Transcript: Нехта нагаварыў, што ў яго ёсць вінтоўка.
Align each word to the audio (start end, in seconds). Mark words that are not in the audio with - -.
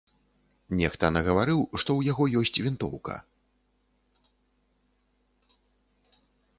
Нехта 0.79 1.05
нагаварыў, 1.17 1.59
што 1.81 1.89
ў 2.01 2.13
яго 2.13 2.27
ёсць 2.41 2.69
вінтоўка. 2.69 3.21